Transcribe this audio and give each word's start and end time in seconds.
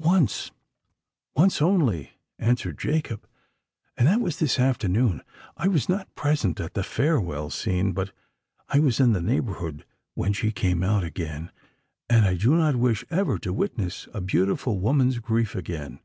"Once—once 0.00 1.62
only," 1.62 2.14
answered 2.36 2.76
Jacob: 2.76 3.28
"and 3.96 4.08
that 4.08 4.20
was 4.20 4.40
this 4.40 4.58
afternoon. 4.58 5.22
I 5.56 5.68
was 5.68 5.88
not 5.88 6.12
present 6.16 6.58
at 6.58 6.74
the 6.74 6.82
farewell 6.82 7.48
scene: 7.48 7.92
but 7.92 8.10
I 8.68 8.80
was 8.80 8.98
in 8.98 9.12
the 9.12 9.22
neighbourhood 9.22 9.84
when 10.14 10.32
she 10.32 10.50
came 10.50 10.82
out 10.82 11.04
again—and 11.04 12.24
I 12.24 12.34
do 12.34 12.56
not 12.56 12.74
wish 12.74 13.04
ever 13.08 13.38
to 13.38 13.52
witness 13.52 14.08
a 14.12 14.20
beautiful 14.20 14.80
woman's 14.80 15.20
grief 15.20 15.54
again. 15.54 16.00